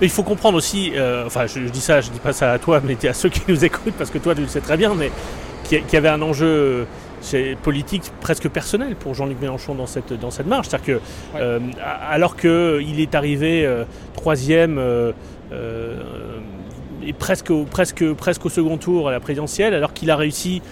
Mais 0.00 0.06
il 0.06 0.10
faut 0.10 0.22
comprendre 0.22 0.56
aussi, 0.56 0.92
euh, 0.94 1.26
enfin 1.26 1.46
je, 1.46 1.60
dis 1.60 1.80
ça, 1.80 2.00
je 2.00 2.10
dis 2.10 2.20
pas 2.20 2.32
ça 2.32 2.52
à 2.52 2.58
toi, 2.58 2.80
mais 2.84 2.96
à 3.08 3.14
ceux 3.14 3.28
qui 3.28 3.42
nous 3.48 3.64
écoutent, 3.64 3.94
parce 3.94 4.10
que 4.10 4.18
toi 4.18 4.34
tu 4.34 4.42
le 4.42 4.48
sais 4.48 4.60
très 4.60 4.76
bien, 4.76 4.94
mais 4.94 5.10
qu'il 5.64 5.82
y, 5.92 5.96
avait 5.96 6.08
un 6.08 6.22
enjeu 6.22 6.86
politique 7.62 8.12
presque 8.20 8.48
personnel 8.48 8.94
pour 8.94 9.14
Jean-Luc 9.14 9.40
Mélenchon 9.40 9.74
dans 9.74 9.86
cette, 9.86 10.12
dans 10.12 10.30
cette 10.30 10.46
marche. 10.46 10.68
C'est-à-dire 10.68 11.00
que, 11.00 11.00
euh, 11.36 11.58
alors 12.08 12.36
qu'il 12.36 13.00
est 13.00 13.14
arrivé 13.14 13.66
euh, 13.66 13.84
troisième 14.14 14.80
et 17.06 17.12
presque, 17.12 17.52
presque, 17.70 18.12
presque 18.12 18.46
au 18.46 18.48
second 18.48 18.76
tour 18.76 19.08
à 19.08 19.12
la 19.12 19.20
présidentielle, 19.20 19.74
alors 19.74 19.92
qu'il 19.92 20.10
a 20.10 20.16
réussi 20.16 20.62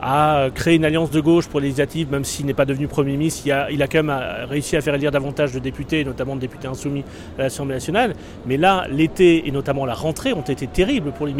a 0.00 0.48
créé 0.54 0.76
une 0.76 0.84
alliance 0.84 1.10
de 1.10 1.20
gauche 1.20 1.48
pour 1.48 1.60
les 1.60 1.66
législatives, 1.66 2.10
même 2.10 2.24
s'il 2.24 2.46
n'est 2.46 2.54
pas 2.54 2.64
devenu 2.64 2.86
Premier 2.88 3.12
ministre, 3.12 3.42
il 3.70 3.82
a, 3.82 3.88
quand 3.88 4.02
même 4.02 4.10
euh, 4.10 4.46
réussi 4.46 4.76
à 4.76 4.80
faire 4.80 4.94
élire 4.94 5.10
davantage 5.10 5.52
de 5.52 5.58
députés, 5.58 6.04
notamment 6.04 6.36
de 6.36 6.40
députés 6.40 6.68
insoumis 6.68 7.04
à 7.38 7.42
l'Assemblée 7.42 7.74
nationale. 7.74 8.14
Mais 8.46 8.56
là, 8.56 8.86
l'été 8.90 9.48
et 9.48 9.50
notamment 9.50 9.86
la 9.86 9.94
rentrée 9.94 10.32
ont 10.32 10.42
été 10.42 10.66
terribles 10.66 11.12
pour 11.12 11.26
lui 11.26 11.34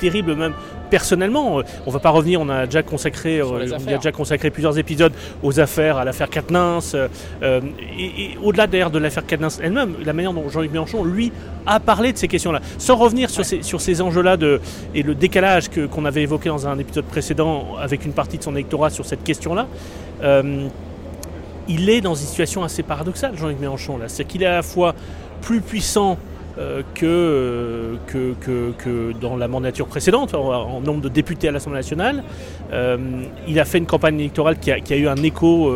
terrible 0.00 0.34
même 0.34 0.54
personnellement. 0.90 1.60
Euh, 1.60 1.62
on 1.86 1.90
va 1.90 2.00
pas 2.00 2.10
revenir, 2.10 2.40
on 2.40 2.48
a 2.48 2.66
déjà 2.66 2.82
consacré, 2.82 3.38
euh, 3.38 3.46
on 3.46 3.88
a 3.88 3.96
déjà 3.96 4.12
consacré 4.12 4.50
plusieurs 4.50 4.76
épisodes 4.78 5.12
aux 5.42 5.60
affaires, 5.60 5.96
à 5.98 6.04
l'affaire 6.04 6.28
Katnins. 6.28 6.80
Euh, 6.94 7.60
et, 7.98 8.36
au-delà 8.42 8.66
d'ailleurs 8.66 8.90
de 8.90 8.98
l'affaire 8.98 9.24
Katnins 9.24 9.48
elle-même, 9.62 9.94
la 10.04 10.12
manière 10.12 10.32
dont 10.32 10.48
Jean-Luc 10.48 10.72
Mélenchon, 10.72 11.04
lui, 11.04 11.32
a 11.66 11.78
parlé 11.78 12.12
de 12.12 12.18
ces 12.18 12.28
questions-là. 12.28 12.60
Sans 12.78 12.96
revenir 12.96 13.30
sur, 13.30 13.44
ces, 13.44 13.62
sur 13.62 13.80
ces 13.80 14.00
enjeux-là 14.00 14.36
et 14.94 15.02
le 15.02 15.14
décalage 15.14 15.68
qu'on 15.68 16.04
avait 16.04 16.22
évoqué 16.22 16.48
dans 16.48 16.66
un 16.66 16.78
épisode 16.78 17.04
précédent 17.04 17.76
avec 17.80 18.04
une 18.04 18.12
partie 18.12 18.38
de 18.38 18.42
son 18.42 18.54
électorat 18.54 18.90
sur 18.90 19.04
cette 19.04 19.22
question-là. 19.22 19.66
il 21.68 21.88
est 21.88 22.00
dans 22.00 22.14
une 22.14 22.26
situation 22.26 22.64
assez 22.64 22.82
paradoxale, 22.82 23.36
Jean-Luc 23.36 23.60
Mélenchon. 23.60 23.98
Là. 23.98 24.08
C'est 24.08 24.24
qu'il 24.24 24.42
est 24.42 24.46
à 24.46 24.56
la 24.56 24.62
fois 24.62 24.94
plus 25.42 25.60
puissant 25.60 26.18
euh, 26.60 26.82
euh, 27.02 27.96
que, 28.06 28.34
que, 28.40 28.72
que, 28.76 29.12
dans 29.18 29.36
la 29.36 29.48
mandature 29.48 29.86
précédente, 29.86 30.34
en, 30.34 30.80
nombre 30.80 31.00
de 31.00 31.08
députés 31.08 31.48
à 31.48 31.52
l'Assemblée 31.52 31.78
nationale. 31.78 32.22
Euh, 32.72 32.98
il 33.48 33.58
a 33.58 33.64
fait 33.64 33.78
une 33.78 33.86
campagne 33.86 34.20
électorale 34.20 34.58
qui 34.58 34.70
a, 34.70 34.96
eu 34.96 35.08
un 35.08 35.16
écho 35.16 35.74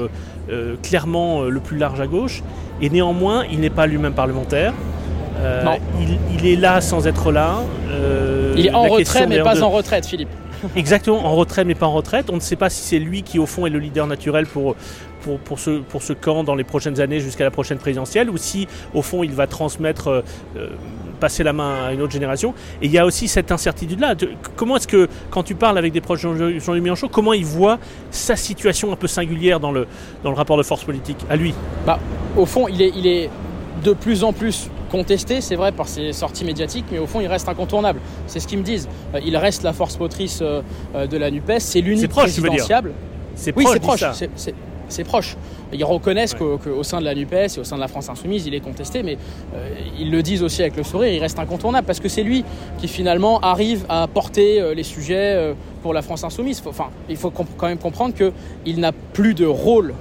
clairement 0.83 1.45
le 1.45 1.61
plus 1.61 1.79
large 1.79 2.00
à 2.00 2.07
gauche, 2.07 2.43
et 2.83 2.91
néanmoins, 2.91 3.45
il 3.50 3.61
n'est 3.61 3.71
pas 3.71 3.87
lui-même 3.87 4.14
parlementaire. 4.14 4.75
Il, 6.33 6.47
est 6.47 6.57
là 6.57 6.81
sans 6.81 7.07
être 7.07 7.33
là. 7.33 7.57
il 8.57 8.67
est 8.67 8.75
en 8.75 8.83
retrait, 8.83 9.26
mais 9.26 9.41
pas 9.41 9.62
en 9.62 9.71
retraite, 9.71 10.07
Philippe. 10.07 10.29
Exactement, 10.76 11.25
en 11.26 11.35
retrait 11.35 11.64
mais 11.64 11.75
pas 11.75 11.87
en 11.87 11.93
retraite. 11.93 12.31
On 12.31 12.37
ne 12.37 12.41
sait 12.41 12.57
pas 12.57 12.71
si 12.71 12.83
c'est 12.83 12.99
lui 12.99 13.23
qui 13.23 13.38
au 13.38 13.47
fond 13.47 13.67
est 13.67 13.71
le 13.71 13.79
leader 13.79 14.07
naturel 14.07 14.47
pour, 14.47 14.76
pour, 15.25 15.38
pour, 15.38 15.59
ce, 15.59 15.81
pour 15.81 16.02
ce 16.02 16.12
camp 16.12 16.45
dans 16.45 16.54
les 16.54 16.64
prochaines 16.64 17.00
années 17.00 17.19
jusqu'à 17.19 17.45
la 17.45 17.50
prochaine 17.50 17.78
présidentielle 17.78 18.28
ou 18.28 18.37
si 18.37 18.69
au 18.93 19.00
fond 19.00 19.23
il 19.23 19.33
va 19.33 19.47
transmettre, 19.47 20.09
euh, 20.09 20.23
euh, 20.57 20.69
passer 21.19 21.43
la 21.43 21.54
main 21.54 21.87
à 21.87 21.93
une 21.93 22.02
autre 22.02 22.12
génération. 22.12 22.52
Et 22.83 22.87
il 22.87 22.93
y 22.93 22.99
a 22.99 23.07
aussi 23.07 23.26
cette 23.26 23.50
incertitude-là. 23.50 24.14
Comment 24.57 24.76
est-ce 24.76 24.87
que 24.87 25.09
quand 25.31 25.43
tu 25.43 25.54
parles 25.54 25.78
avec 25.78 25.93
des 25.93 26.02
proches 26.02 26.23
de 26.23 26.59
Jean-Luc 26.59 26.83
Mélenchon, 26.83 27.09
comment 27.09 27.33
il 27.33 27.47
voit 27.47 27.78
sa 28.11 28.37
situation 28.37 28.93
un 28.93 28.97
peu 28.97 29.07
singulière 29.07 29.61
dans 29.61 29.73
le, 29.73 29.87
dans 30.23 30.31
le 30.31 30.37
rapport 30.37 30.59
de 30.59 30.62
force 30.62 30.85
politique 30.85 31.19
à 31.31 31.37
lui? 31.37 31.54
Bah, 31.87 31.99
Au 32.37 32.45
fond, 32.45 32.69
il 32.69 32.83
est, 32.83 32.93
il 32.95 33.07
est 33.07 33.31
de 33.83 33.93
plus 33.95 34.25
en 34.25 34.33
plus 34.33 34.69
contesté, 34.90 35.40
c'est 35.40 35.57
vrai, 35.57 35.73
par 35.73 35.88
ses 35.88 36.12
sorties 36.12 36.45
médiatiques, 36.45 36.85
mais 36.93 36.99
au 36.99 37.07
fond, 37.07 37.21
il 37.21 37.26
reste 37.26 37.49
incontournable. 37.49 38.00
C'est 38.26 38.40
ce 38.40 38.47
qu'ils 38.47 38.59
me 38.59 38.64
disent. 38.64 38.88
Euh, 39.14 39.21
il 39.25 39.37
reste 39.37 39.62
la 39.62 39.73
force 39.73 39.99
motrice 39.99 40.40
de 40.43 41.16
la 41.16 41.31
NUPES, 41.31 41.59
c'est 41.59 41.81
l'unique 41.81 42.11
présidentiable. 42.11 42.93
C'est 43.35 43.52
proche, 43.52 43.64
oui, 43.64 43.71
c'est 43.73 43.81
proche. 43.81 44.04
C'est 44.88 45.05
proche. 45.05 45.37
Ils 45.73 45.85
reconnaissent 45.85 46.35
qu'au 46.35 46.83
sein 46.83 47.00
de 47.00 47.05
la 47.05 47.14
NUPES 47.14 47.57
et 47.57 47.61
au 47.61 47.64
sein 47.64 47.76
de 47.76 47.81
la 47.81 47.88
France 47.88 48.09
Insoumise, 48.09 48.47
il 48.47 48.55
est 48.55 48.61
contesté, 48.61 49.03
mais 49.03 49.19
ils 49.99 50.11
le 50.11 50.23
disent 50.23 50.43
aussi 50.43 50.62
avec 50.62 50.76
le 50.76 50.83
sourire, 50.83 51.12
il 51.12 51.21
reste 51.21 51.38
incontournable 51.38 51.87
parce 51.87 52.00
que 52.00 52.09
c'est 52.09 52.23
lui 52.23 52.45
qui 52.79 52.88
finalement 52.88 53.41
arrive 53.41 53.85
à 53.88 54.07
porter 54.07 54.75
les 54.75 54.83
sujets 54.83 55.55
pour 55.83 55.95
la 55.95 56.03
France 56.03 56.23
Insoumise. 56.25 56.62
Enfin, 56.67 56.91
il 57.09 57.17
faut 57.17 57.31
quand 57.31 57.67
même 57.67 57.79
comprendre 57.79 58.14
qu'il 58.14 58.81
n'a 58.81 58.93
plus 58.93 59.35
de 59.35 59.47
rôle 59.47 59.95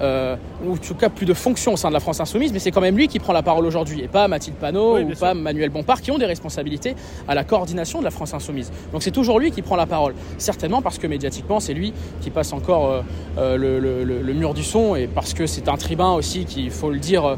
euh, 0.00 0.36
ou 0.64 0.74
en 0.74 0.76
tout 0.76 0.94
cas 0.94 1.08
plus 1.08 1.26
de 1.26 1.34
fonction 1.34 1.74
au 1.74 1.76
sein 1.76 1.88
de 1.88 1.94
la 1.94 2.00
France 2.00 2.20
Insoumise, 2.20 2.52
mais 2.52 2.58
c'est 2.58 2.70
quand 2.70 2.80
même 2.80 2.96
lui 2.96 3.08
qui 3.08 3.18
prend 3.18 3.32
la 3.32 3.42
parole 3.42 3.66
aujourd'hui, 3.66 4.00
et 4.02 4.08
pas 4.08 4.28
Mathilde 4.28 4.56
Panot 4.56 4.98
ou 4.98 5.14
pas 5.18 5.34
Manuel 5.34 5.70
Bompard, 5.70 6.00
qui 6.00 6.10
ont 6.10 6.18
des 6.18 6.26
responsabilités 6.26 6.94
à 7.26 7.34
la 7.34 7.44
coordination 7.44 8.00
de 8.00 8.04
la 8.04 8.10
France 8.10 8.34
Insoumise. 8.34 8.70
Donc 8.92 9.02
c'est 9.02 9.10
toujours 9.10 9.38
lui 9.38 9.50
qui 9.50 9.62
prend 9.62 9.76
la 9.76 9.86
parole, 9.86 10.14
certainement 10.38 10.82
parce 10.82 10.98
que 10.98 11.06
médiatiquement, 11.06 11.60
c'est 11.60 11.74
lui 11.74 11.92
qui 12.20 12.30
passe 12.30 12.52
encore 12.52 13.04
euh, 13.38 13.56
le, 13.56 14.34
mur 14.34 14.54
du 14.54 14.62
son, 14.62 14.94
et 14.94 15.06
parce 15.06 15.34
que 15.34 15.46
c'est 15.46 15.68
un 15.68 15.76
tribun 15.76 16.12
aussi 16.12 16.44
qui, 16.44 16.70
faut 16.70 16.90
le 16.90 16.98
dire, 16.98 17.36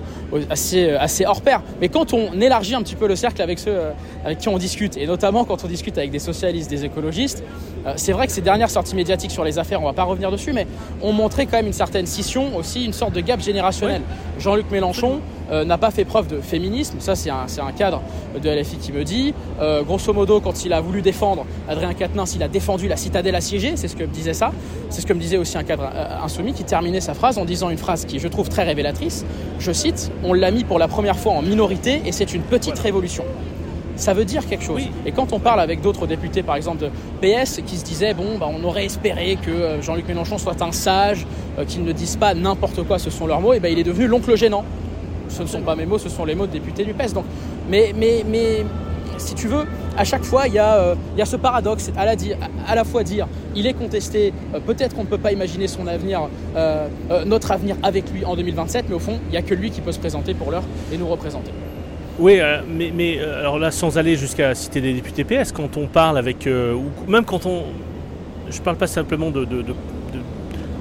assez, 0.51 0.91
assez 0.91 1.25
hors 1.25 1.41
pair. 1.41 1.63
Mais 1.81 1.89
quand 1.89 2.13
on 2.13 2.41
élargit 2.41 2.75
un 2.75 2.83
petit 2.83 2.97
peu 2.97 3.09
le 3.09 3.17
cercle 3.17 3.41
avec 3.43 3.59
ceux 3.59 3.79
avec 4.25 4.39
qui 4.39 4.49
on 4.49 4.59
discute, 4.59 4.97
et 4.97 5.07
notamment 5.07 5.45
quand 5.45 5.65
on 5.65 5.69
discute 5.69 5.97
avec 5.99 6.11
des 6.11 6.19
socialistes, 6.19 6.71
des 6.71 6.85
écologistes, 6.85 7.43
c'est 7.97 8.13
vrai 8.13 8.27
que 8.27 8.33
ces 8.33 8.41
dernières 8.41 8.71
sorties 8.71 8.95
médiatiques 8.95 9.31
sur 9.31 9.45
les 9.45 9.59
affaires, 9.59 9.81
on 9.83 9.87
va 9.87 9.93
pas 9.93 10.05
revenir 10.05 10.31
dessus, 10.31 10.53
mais 10.53 10.67
on 11.03 11.13
montrait 11.13 11.47
quand 11.47 11.57
même 11.57 11.67
une 11.67 11.73
certaine 11.73 12.07
scission, 12.07 12.57
aussi 12.57 12.85
une 12.85 12.93
sorte 12.93 13.15
de 13.15 13.21
gap 13.21 13.41
générationnel. 13.41 14.03
Jean-Luc 14.39 14.71
Mélenchon 14.71 15.21
euh, 15.51 15.65
n'a 15.65 15.79
pas 15.79 15.91
fait 15.91 16.05
preuve 16.05 16.29
de 16.29 16.41
féminisme, 16.41 16.97
ça 17.01 17.17
c'est 17.17 17.31
un, 17.31 17.47
un, 17.61 17.73
cadre 17.73 18.03
de 18.41 18.49
LFI 18.49 18.77
qui 18.77 18.93
me 18.93 19.03
dit. 19.03 19.35
Euh, 19.61 19.83
grosso 19.83 20.13
modo, 20.13 20.41
quand 20.41 20.65
il 20.65 20.73
a 20.73 20.81
voulu 20.81 21.03
défendre 21.03 21.45
Adrien 21.69 21.93
Quatennens, 21.93 22.35
il 22.37 22.43
a 22.43 22.49
défendu 22.49 22.87
la 22.87 22.97
citadelle 22.97 23.35
assiégée, 23.35 23.73
c'est 23.75 23.89
ce 23.89 23.97
que 23.97 24.05
me 24.05 24.13
disait 24.13 24.35
ça. 24.35 24.53
C'est 24.91 25.01
ce 25.01 25.07
que 25.07 25.13
me 25.13 25.21
disait 25.21 25.39
aussi 25.39 25.59
un 25.59 25.65
cadre 25.65 25.91
euh, 25.93 26.25
insoumis 26.25 26.53
qui 26.53 26.65
terminait 26.65 27.01
sa 27.01 27.15
phrase 27.15 27.39
en 27.39 27.45
disant 27.45 27.71
une 27.71 27.79
phrase 27.79 28.05
qui 28.05 28.19
je 28.19 28.29
trouve 28.29 28.49
très 28.49 28.63
révélatrice. 28.63 29.25
Je 29.59 29.73
cite, 29.73 30.13
on 30.25 30.33
l'a 30.33 30.51
mis 30.51 30.65
pour 30.65 30.79
la 30.79 30.89
première 30.89 31.19
fois 31.19 31.33
en 31.33 31.43
minorité 31.43 32.03
et 32.05 32.13
c'est 32.13 32.33
une 32.33 32.43
petite 32.43 32.79
révolution 32.79 33.25
ça 34.01 34.15
veut 34.15 34.25
dire 34.25 34.47
quelque 34.47 34.65
chose. 34.65 34.83
Et 35.05 35.13
quand 35.13 35.33
on 35.33 35.39
parle 35.39 35.61
avec 35.61 35.81
d'autres 35.83 36.07
députés, 36.07 36.43
par 36.43 36.57
exemple 36.57 36.79
de 36.79 36.91
PS, 37.21 37.61
qui 37.67 37.77
se 37.77 37.85
disaient 37.85 38.15
bon, 38.15 38.39
bah, 38.39 38.49
on 38.51 38.65
aurait 38.65 38.87
espéré 38.87 39.37
que 39.41 39.51
euh, 39.51 39.83
Jean-Luc 39.83 40.09
Mélenchon 40.09 40.39
soit 40.39 40.61
un 40.63 40.73
sage, 40.73 41.27
euh, 41.59 41.65
qu'il 41.65 41.85
ne 41.85 41.93
dise 41.93 42.17
pas 42.17 42.35
n'importe 42.35 42.83
quoi, 42.83 42.99
ce 42.99 43.11
sont 43.11 43.27
leurs 43.27 43.41
mots, 43.41 43.53
et 43.53 43.61
ben 43.61 43.71
il 43.71 43.79
est 43.79 43.85
devenu 43.85 44.07
l'oncle 44.07 44.35
gênant. 44.37 44.65
Ce 45.29 45.43
ne 45.43 45.47
sont 45.47 45.61
pas 45.61 45.77
mes 45.77 45.87
mots, 45.87 45.99
ce 45.99 46.09
sont 46.09 46.25
les 46.25 46.35
mots 46.35 46.47
de 46.47 46.53
députés 46.53 46.85
du 46.85 46.95
PS. 46.95 47.13
Donc, 47.13 47.25
mais, 47.69 47.93
mais, 47.97 48.25
mais 48.27 48.65
si 49.19 49.35
tu 49.35 49.47
veux, 49.47 49.65
à 49.97 50.05
chaque 50.05 50.25
fois, 50.25 50.49
il 50.49 50.55
y, 50.55 50.59
a, 50.59 50.77
euh, 50.77 50.95
il 51.15 51.19
y 51.19 51.23
a 51.23 51.27
ce 51.27 51.37
paradoxe 51.37 51.93
à 51.97 52.05
la, 52.07 52.15
à 52.67 52.75
la 52.75 52.85
fois 52.85 53.05
dire 53.05 53.29
il 53.55 53.67
est 53.67 53.75
contesté, 53.75 54.33
peut-être 54.67 54.97
qu'on 54.97 55.03
ne 55.03 55.09
peut 55.09 55.19
pas 55.19 55.33
imaginer 55.33 55.67
son 55.67 55.87
avenir, 55.89 56.29
notre 57.27 57.51
avenir 57.51 57.77
avec 57.83 58.11
lui 58.13 58.25
en 58.25 58.37
2027, 58.37 58.87
mais 58.89 58.95
au 58.95 59.01
fond, 59.01 59.19
il 59.27 59.33
n'y 59.33 59.37
a 59.37 59.43
que 59.43 59.55
lui 59.55 59.71
qui 59.71 59.81
peut 59.81 59.93
se 59.93 59.99
présenter 59.99 60.35
pour 60.35 60.53
l'heure 60.53 60.63
et 60.93 60.97
nous 60.97 61.09
représenter. 61.09 61.51
Oui, 62.19 62.39
euh, 62.39 62.61
mais, 62.69 62.93
mais 62.95 63.19
euh, 63.19 63.41
alors 63.41 63.59
là, 63.59 63.71
sans 63.71 63.99
aller 63.99 64.17
jusqu'à 64.17 64.55
citer 64.55 64.81
des 64.81 64.93
députés 64.93 65.25
PS, 65.25 65.53
quand 65.53 65.77
on 65.77 65.87
parle 65.87 66.19
avec. 66.19 66.47
Euh, 66.47 66.75
ou 66.75 67.11
même 67.11 67.25
quand 67.25 67.47
on. 67.47 67.65
Je 68.51 68.61
parle 68.61 68.77
pas 68.77 68.89
simplement 68.89 69.31
de, 69.31 69.47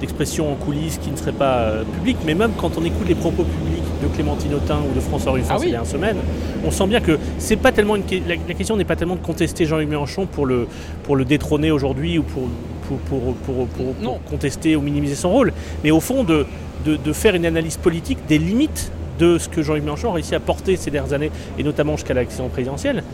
d'expressions 0.00 0.50
en 0.50 0.56
coulisses 0.56 0.98
qui 0.98 1.10
ne 1.10 1.16
seraient 1.16 1.30
pas 1.30 1.84
publiques, 1.94 2.16
mais 2.26 2.34
même 2.34 2.50
quand 2.58 2.76
on 2.76 2.84
écoute 2.84 3.06
les 3.06 3.14
propos 3.14 3.44
publics 3.44 3.84
de 4.02 4.08
Clémentine 4.08 4.54
Autain 4.54 4.80
ou 4.90 4.92
de 4.92 4.98
François 4.98 5.32
Ruffin 5.32 5.54
ah 5.56 5.62
il 5.62 5.70
y 5.70 5.76
a 5.76 5.78
une 5.78 5.84
semaine, 5.84 6.16
on 6.64 6.72
sent 6.72 6.88
bien 6.88 7.00
que 7.00 7.16
c'est 7.38 7.54
pas 7.56 7.70
tellement 7.70 7.94
une, 7.94 8.02
la, 8.26 8.54
question 8.54 8.76
n'est 8.76 8.84
pas 8.84 8.96
tellement 8.96 9.14
de 9.14 9.20
contester 9.20 9.66
Jean-Luc 9.66 9.88
Mélenchon 9.88 10.26
pour 10.26 10.46
le, 10.46 10.66
pour 11.04 11.14
le 11.14 11.24
détrôner 11.24 11.70
aujourd'hui 11.70 12.18
ou 12.18 12.24
pour, 12.24 12.48
pour, 12.88 13.34
pour, 13.34 13.68
pour 13.68 14.20
contester 14.28 14.74
ou 14.74 14.80
minimiser 14.80 15.14
son 15.14 15.30
rôle, 15.30 15.52
mais 15.84 15.92
au 15.92 16.00
fond 16.00 16.24
de, 16.24 16.46
de 16.84 17.12
faire 17.12 17.36
une 17.36 17.46
analyse 17.46 17.76
politique 17.76 18.18
des 18.26 18.38
limites 18.38 18.90
de 19.20 19.38
ce 19.38 19.48
que 19.48 19.62
Jean-Luc 19.62 19.84
Mélenchon 19.84 20.10
a 20.10 20.14
réussi 20.14 20.34
à 20.34 20.40
porter 20.40 20.76
ces 20.76 20.90
dernières 20.90 21.12
années, 21.12 21.30
et 21.58 21.62
notamment 21.62 21.96
jusqu'à 21.96 22.14
l'élection 22.14 22.48
présidentielle. 22.48 23.04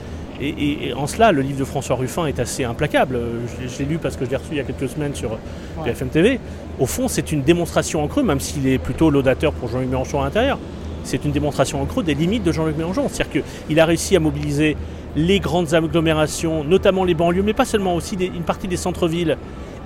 Et, 0.40 0.92
en 0.94 1.06
cela, 1.06 1.32
le 1.32 1.40
livre 1.40 1.58
de 1.58 1.64
François 1.64 1.96
Ruffin 1.96 2.26
est 2.26 2.38
assez 2.38 2.62
implacable. 2.62 3.18
Je, 3.58 3.78
l'ai 3.78 3.84
lu 3.86 3.98
parce 3.98 4.16
que 4.16 4.26
je 4.26 4.30
l'ai 4.30 4.36
reçu 4.36 4.50
il 4.52 4.58
y 4.58 4.60
a 4.60 4.64
quelques 4.64 4.88
semaines 4.88 5.14
sur 5.14 5.38
BFM 5.82 6.08
TV. 6.08 6.40
Au 6.78 6.84
fond, 6.84 7.08
c'est 7.08 7.32
une 7.32 7.40
démonstration 7.42 8.04
en 8.04 8.06
creux, 8.06 8.22
même 8.22 8.40
s'il 8.40 8.66
est 8.68 8.76
plutôt 8.76 9.08
laudateur 9.08 9.52
pour 9.52 9.70
Jean-Luc 9.70 9.88
Mélenchon 9.88 10.20
à 10.20 10.24
l'intérieur. 10.24 10.58
C'est 11.04 11.24
une 11.24 11.30
démonstration 11.30 11.80
en 11.80 11.86
creux 11.86 12.02
des 12.02 12.14
limites 12.14 12.42
de 12.42 12.52
Jean-Luc 12.52 12.76
Mélenchon. 12.76 13.08
C'est-à-dire 13.10 13.42
qu'il 13.66 13.80
a 13.80 13.86
réussi 13.86 14.14
à 14.14 14.20
mobiliser 14.20 14.76
les 15.16 15.40
grandes 15.40 15.72
agglomérations, 15.72 16.64
notamment 16.64 17.04
les 17.04 17.14
banlieues, 17.14 17.42
mais 17.42 17.54
pas 17.54 17.64
seulement, 17.64 17.94
aussi 17.94 18.16
une 18.16 18.42
partie 18.42 18.68
des 18.68 18.76
centres-villes 18.76 19.38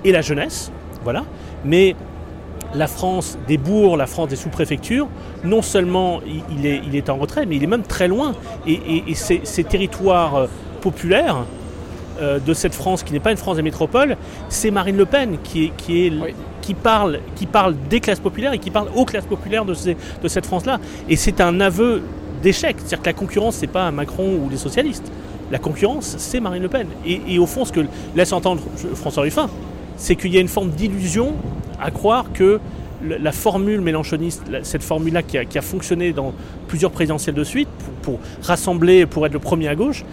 et 0.03 0.11
la 0.11 0.21
jeunesse. 0.21 0.69
Voilà. 1.03 1.23
Mais 1.63 1.95
la 2.73 2.87
France 2.87 3.37
des 3.47 3.57
bourgs, 3.57 3.97
la 3.97 4.07
France 4.07 4.29
des 4.29 4.35
sous-préfectures, 4.35 5.07
non 5.43 5.61
seulement 5.61 6.21
il 6.57 6.65
est, 6.65 6.81
il 6.85 6.95
est, 6.95 7.09
en 7.09 7.17
retrait, 7.17 7.45
mais 7.45 7.55
il 7.57 7.63
est 7.63 7.67
même 7.67 7.83
très 7.83 8.07
loin. 8.07 8.33
Et, 8.67 9.03
ces, 9.15 9.63
territoires 9.63 10.35
euh, 10.35 10.47
populaires 10.81 11.45
euh, 12.21 12.39
de 12.39 12.53
cette 12.53 12.73
France, 12.73 13.03
qui 13.03 13.13
n'est 13.13 13.19
pas 13.19 13.31
une 13.31 13.37
France 13.37 13.57
des 13.57 13.61
métropoles, 13.61 14.17
c'est 14.49 14.71
Marine 14.71 14.97
Le 14.97 15.05
Pen 15.05 15.37
qui, 15.43 15.71
qui, 15.77 16.07
est, 16.07 16.13
qui, 16.61 16.73
parle, 16.73 17.19
qui 17.35 17.45
parle 17.45 17.75
des 17.89 17.99
classes 17.99 18.19
populaires 18.19 18.53
et 18.53 18.59
qui 18.59 18.71
parle 18.71 18.87
aux 18.95 19.05
classes 19.05 19.25
populaires 19.25 19.65
de, 19.65 19.73
de 20.21 20.27
cette 20.27 20.45
France-là. 20.45 20.79
Et 21.09 21.15
c'est 21.15 21.41
un 21.41 21.59
aveu 21.59 22.01
d'échec. 22.41 22.77
C'est-à-dire 22.79 23.01
que 23.01 23.05
la 23.05 23.13
concurrence, 23.13 23.55
c'est 23.55 23.67
pas 23.67 23.91
Macron 23.91 24.39
ou 24.43 24.49
les 24.49 24.57
socialistes. 24.57 25.11
La 25.51 25.59
concurrence, 25.59 26.15
c'est 26.17 26.39
Marine 26.39 26.63
Le 26.63 26.69
Pen. 26.69 26.87
Et, 27.05 27.21
et, 27.27 27.39
au 27.39 27.45
fond, 27.45 27.65
ce 27.65 27.73
que 27.73 27.81
laisse 28.15 28.31
entendre 28.31 28.61
François 28.95 29.23
Ruffin, 29.23 29.49
c'est 29.97 30.15
qu'il 30.15 30.33
y 30.33 30.37
a 30.37 30.41
une 30.41 30.47
forme 30.47 30.69
d'illusion 30.69 31.33
à 31.79 31.91
croire 31.91 32.31
que 32.33 32.59
la 33.03 33.31
formule 33.31 33.81
mélanchoniste, 33.81 34.43
cette 34.63 34.83
formule-là 34.83 35.23
qui, 35.23 35.37
a, 35.37 35.61
fonctionné 35.61 36.13
dans 36.13 36.33
plusieurs 36.67 36.91
présidentielles 36.91 37.35
de 37.35 37.43
suite, 37.43 37.67
pour, 38.01 38.19
rassembler, 38.43 39.05
pour 39.05 39.25
être 39.25 39.33
le 39.33 39.39
premier 39.39 39.67
à 39.67 39.75
gauche, 39.75 40.05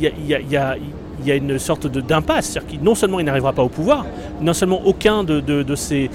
il 0.00 0.06
y 0.26 0.56
a, 0.56 1.36
une 1.36 1.58
sorte 1.58 1.86
d'impasse. 1.86 2.50
C'est-à-dire 2.50 2.78
que 2.78 2.84
non 2.84 2.94
seulement 2.94 3.20
il 3.20 3.26
n'arrivera 3.26 3.52
pas 3.52 3.62
au 3.62 3.68
pouvoir, 3.68 4.06
non 4.40 4.52
seulement 4.52 4.82
aucun 4.84 5.24
de, 5.24 5.40
de, 5.40 5.74
ces, 5.74 6.10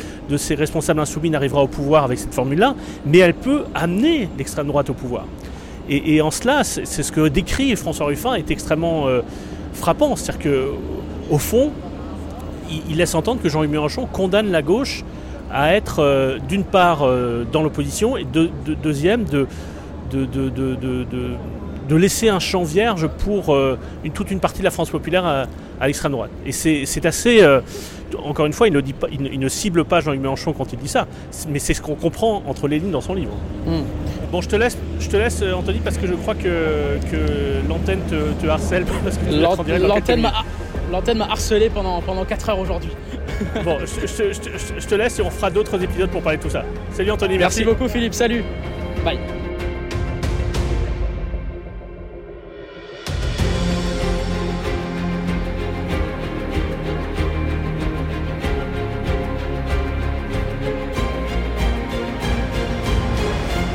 responsables 0.51 1.00
insoumis 1.00 1.29
n'arrivera 1.29 1.63
au 1.63 1.67
pouvoir 1.67 2.03
avec 2.03 2.20
cette 2.20 2.34
formule-là, 2.34 2.75
mais 3.06 3.20
elle 3.20 3.34
peut 3.34 3.63
amener 3.74 4.29
l'extrême 4.38 4.67
droite 4.67 4.89
au 4.89 4.94
pouvoir. 4.94 5.25
Et, 5.89 6.20
en 6.22 6.32
cela, 6.32 6.65
c'est 6.65 6.86
ce 6.86 7.12
que 7.13 7.29
décrit 7.29 7.74
François 7.77 8.08
Ruffin 8.08 8.34
est 8.34 8.51
extrêmement 8.51 9.08
euh, 9.08 9.22
frappant. 9.72 10.17
C'est-à-dire 10.17 10.51
qu'au 11.29 11.38
fond, 11.38 11.72
il, 12.89 12.97
laisse 12.97 13.15
entendre 13.15 13.41
que 13.41 13.50
Jean-Luc 13.50 13.71
Mélenchon 13.71 14.05
condamne 14.05 14.51
la 14.51 14.62
gauche 14.62 15.03
à 15.51 15.75
être 15.75 16.00
euh, 16.00 16.39
d'une 16.47 16.63
part 16.63 17.03
euh, 17.03 17.45
dans 17.51 17.63
l'opposition 17.63 18.17
et 18.17 18.25
de, 18.25 18.50
deuxième 18.83 19.24
de, 19.25 19.47
de, 20.12 21.95
laisser 21.95 22.29
un 22.29 22.39
champ 22.39 22.63
vierge 22.63 23.07
pour 23.07 23.53
euh, 23.53 23.77
une, 24.03 24.12
toute 24.12 24.29
une 24.31 24.39
partie 24.39 24.59
de 24.59 24.65
la 24.65 24.71
France 24.71 24.89
populaire 24.89 25.25
à, 25.25 25.47
l'extrême 25.86 26.12
droite. 26.12 26.31
Et 26.45 26.51
c'est 26.51 27.05
assez... 27.05 27.41
encore 28.24 28.45
une 28.45 28.53
fois, 28.53 28.67
il 28.67 28.74
ne, 28.74 28.81
dit 28.81 28.93
pas, 28.93 29.07
il, 29.12 29.39
ne 29.39 29.50
cible 29.50 29.86
pas 29.86 30.01
Jean-Luc 30.01 30.19
Mélenchon 30.21 30.53
quand 30.53 30.74
il 30.74 30.79
dit 30.79 30.88
ça, 30.88 31.07
mais 31.47 31.59
c'est 31.59 31.74
ce 31.74 31.81
qu'on 31.81 31.95
comprend 31.95 32.43
entre 32.47 32.67
les 32.67 32.79
lignes 32.79 32.91
dans 32.91 33.01
son 33.01 33.13
livre. 33.13 33.33
Hmm. 33.65 33.83
Bon, 34.31 34.41
je 34.41 34.50
te 34.50 34.55
laisse, 34.55 34.77
je 35.00 35.07
te 35.07 35.15
laisse 35.15 35.41
Anthony, 35.41 35.79
parce 35.79 35.97
que 35.97 36.07
je 36.07 36.13
crois 36.13 36.36
que, 36.36 36.97
que 37.09 37.67
l'antenne 37.69 38.01
te, 38.09 38.47
harcèle. 38.47 38.86
L'antenne 39.31 40.21
m'a 40.21 40.33
L'antenne 40.91 41.17
m'a 41.17 41.25
harcelé 41.25 41.70
pendant, 41.70 42.01
pendant 42.01 42.24
4 42.24 42.50
heures 42.50 42.60
aujourd'hui. 42.60 42.91
bon, 43.63 43.77
je, 43.79 44.88
te 44.88 44.96
laisse 44.96 45.20
et 45.20 45.22
on 45.22 45.29
fera 45.29 45.50
d'autres 45.50 45.82
épisodes 45.84 46.10
pour 46.10 46.22
parler 46.22 46.38
de 46.38 46.44
tout 46.44 46.50
ça. 46.50 46.63
Salut 46.91 47.12
Anthony, 47.12 47.38
merci. 47.38 47.65
Merci 47.65 47.65
beaucoup 47.65 47.89
Philippe, 47.89 48.13
salut. 48.13 48.44
Bye. 49.03 49.20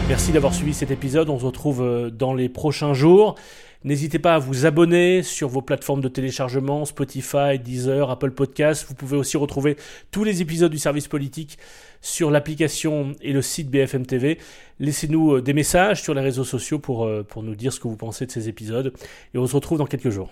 Merci 0.08 0.32
d'avoir 0.32 0.52
suivi 0.52 0.74
cet 0.74 0.90
épisode. 0.90 1.30
On 1.30 1.38
se 1.38 1.46
retrouve 1.46 1.82
euh, 1.82 2.10
dans 2.10 2.34
les 2.34 2.50
prochains 2.50 2.92
jours. 2.92 3.34
N'hésitez 3.84 4.18
pas 4.18 4.36
à 4.36 4.38
vous 4.38 4.66
abonner 4.66 5.22
sur 5.22 5.48
vos 5.48 5.62
plateformes 5.62 6.00
de 6.00 6.08
téléchargement, 6.08 6.84
Spotify, 6.84 7.58
Deezer, 7.58 8.10
Apple 8.10 8.30
Podcasts. 8.30 8.86
Vous 8.88 8.94
pouvez 8.94 9.16
aussi 9.16 9.36
retrouver 9.36 9.76
tous 10.10 10.24
les 10.24 10.40
épisodes 10.40 10.70
du 10.70 10.78
service 10.78 11.08
politique 11.08 11.58
sur 12.00 12.30
l'application 12.30 13.12
et 13.20 13.32
le 13.32 13.42
site 13.42 13.70
BFM 13.70 14.06
TV. 14.06 14.38
Laissez-nous 14.78 15.34
euh, 15.34 15.42
des 15.42 15.52
messages 15.52 16.02
sur 16.02 16.14
les 16.14 16.20
réseaux 16.20 16.44
sociaux 16.44 16.78
pour, 16.78 17.04
euh, 17.04 17.22
pour 17.22 17.42
nous 17.42 17.54
dire 17.54 17.72
ce 17.72 17.80
que 17.80 17.88
vous 17.88 17.96
pensez 17.96 18.26
de 18.26 18.30
ces 18.30 18.48
épisodes. 18.48 18.92
Et 19.34 19.38
on 19.38 19.46
se 19.46 19.54
retrouve 19.54 19.78
dans 19.78 19.86
quelques 19.86 20.10
jours. 20.10 20.30